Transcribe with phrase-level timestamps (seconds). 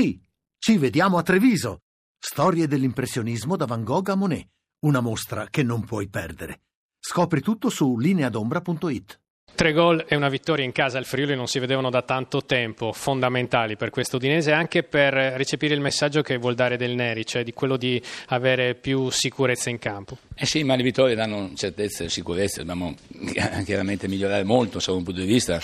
[0.00, 0.16] Sì,
[0.60, 1.80] ci vediamo a Treviso.
[2.20, 4.46] Storie dell'impressionismo da Van Gogh a Monet.
[4.84, 6.60] Una mostra che non puoi perdere.
[7.00, 9.18] Scopri tutto su lineadombra.it.
[9.56, 12.92] Tre gol e una vittoria in casa al Friuli non si vedevano da tanto tempo,
[12.92, 17.42] fondamentali per questo Udinese anche per recepire il messaggio che vuol dare Del Neri, cioè
[17.42, 20.18] di quello di avere più sicurezza in campo.
[20.36, 22.94] Eh sì, ma le vittorie danno certezza e sicurezza, dobbiamo
[23.64, 25.60] chiaramente migliorare molto da un punto di vista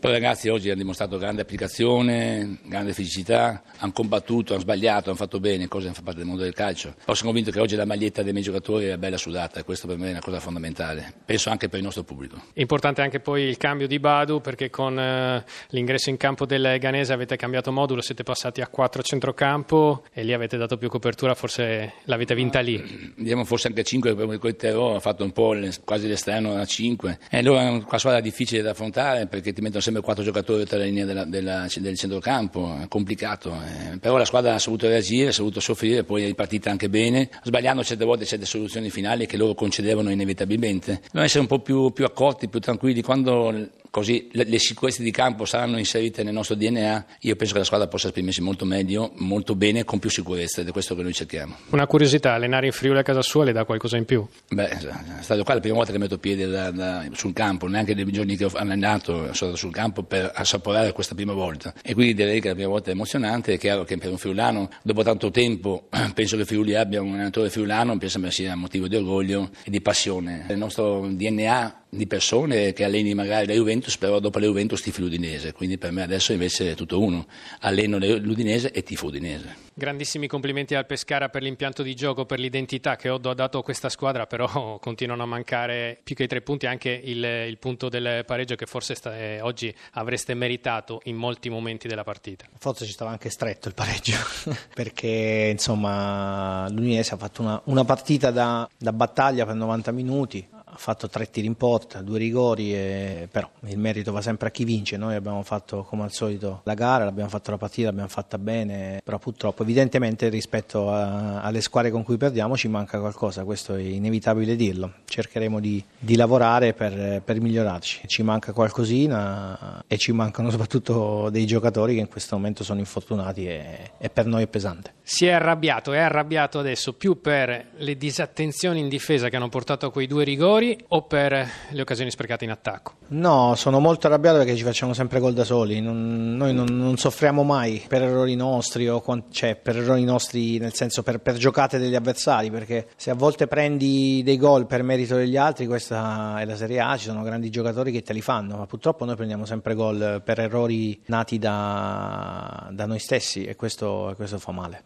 [0.00, 5.18] poi i ragazzi oggi hanno dimostrato grande applicazione, grande fisicità, hanno combattuto, hanno sbagliato, hanno
[5.18, 6.94] fatto bene, cose che fanno parte del mondo del calcio.
[7.04, 9.88] Poi sono convinto che oggi la maglietta dei miei giocatori è bella sudata e questo
[9.88, 11.12] per me è una cosa fondamentale.
[11.24, 12.40] Penso anche per il nostro pubblico.
[12.54, 17.12] Importante anche poi il cambio di Badu perché con eh, l'ingresso in campo del Ganese
[17.12, 21.94] avete cambiato modulo, siete passati a 4 centrocampo e lì avete dato più copertura, forse
[22.04, 23.14] l'avete vinta lì.
[23.16, 27.18] Diamo forse anche 5 per quel terrore, ha fatto un po' quasi l'esterno a 5.
[27.30, 30.78] E allora è una squadra difficile da affrontare perché ti mettono sempre quattro giocatori tra
[30.78, 33.52] la linea della, della, del centrocampo, è complicato.
[33.52, 33.98] Eh.
[33.98, 37.82] Però la squadra ha saputo reagire, ha saputo soffrire, poi è ripartita anche bene, sbagliando
[37.82, 41.00] certe volte certe soluzioni finali che loro concedevano inevitabilmente.
[41.04, 43.02] Dobbiamo essere un po' più, più accorti, più tranquilli.
[43.02, 47.58] Quando così le, le, sicurezze di campo saranno inserite nel nostro DNA, io penso che
[47.60, 51.02] la squadra possa esprimersi molto meglio, molto bene, con più sicurezza ed è questo che
[51.02, 51.56] noi cerchiamo.
[51.70, 54.26] Una curiosità, allenare in Friuli a casa sua le dà qualcosa in più?
[54.48, 54.78] Beh, è
[55.20, 58.36] stato qua la prima volta che metto piede da, da, sul campo, neanche nei giorni
[58.36, 62.40] che ho allenato sono stato sul campo per assaporare questa prima volta e quindi direi
[62.40, 65.88] che la prima volta è emozionante, è chiaro che per un friulano dopo tanto tempo
[66.14, 69.80] penso che Friuli abbia un allenatore friulano, penso che sia motivo di orgoglio e di
[69.80, 70.46] passione.
[70.48, 75.00] Il nostro DNA di persone che alleni magari la Juventus, però dopo la Juventus tifi
[75.00, 77.26] l'Udinese, quindi per me adesso invece è tutto uno,
[77.60, 79.66] alleno l'Udinese e tifo Udinese.
[79.72, 83.62] Grandissimi complimenti al Pescara per l'impianto di gioco, per l'identità che Oddo ha dato a
[83.62, 87.88] questa squadra, però continuano a mancare più che i tre punti anche il, il punto
[87.88, 92.46] del pareggio che forse sta, eh, oggi avreste meritato in molti momenti della partita.
[92.58, 94.16] Forse ci stava anche stretto il pareggio,
[94.74, 100.46] perché insomma l'Udinese ha fatto una, una partita da, da battaglia per 90 minuti,
[100.78, 104.64] fatto tre tiri in porta, due rigori, e, però il merito va sempre a chi
[104.64, 104.96] vince.
[104.96, 109.00] Noi abbiamo fatto come al solito la gara, l'abbiamo fatta la partita, l'abbiamo fatta bene,
[109.02, 113.80] però purtroppo evidentemente rispetto a, alle squadre con cui perdiamo ci manca qualcosa, questo è
[113.80, 114.92] inevitabile dirlo.
[115.04, 118.02] Cercheremo di, di lavorare per, per, migliorarci.
[118.06, 123.46] Ci manca qualcosina e ci mancano soprattutto dei giocatori che in questo momento sono infortunati
[123.46, 124.94] e, e per noi è pesante.
[125.02, 129.86] Si è arrabbiato, è arrabbiato adesso più per le disattenzioni in difesa che hanno portato
[129.86, 132.94] a quei due rigori o per le occasioni sprecate in attacco?
[133.08, 135.80] No, sono molto arrabbiato perché ci facciamo sempre gol da soli.
[135.80, 140.74] Non, noi non, non, soffriamo mai per errori nostri, o, cioè per errori nostri nel
[140.74, 142.50] senso per, per, giocate degli avversari.
[142.50, 146.80] Perché se a volte prendi dei gol per merito degli altri, questa è la Serie
[146.80, 150.22] A, ci sono grandi giocatori che te li fanno, ma purtroppo noi prendiamo sempre gol
[150.24, 154.82] per errori nati da, da noi stessi e questo, questo fa male.